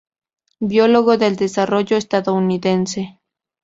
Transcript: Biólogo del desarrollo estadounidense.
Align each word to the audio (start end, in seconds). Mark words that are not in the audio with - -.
Biólogo 0.59 1.17
del 1.17 1.35
desarrollo 1.35 1.95
estadounidense. 1.95 3.21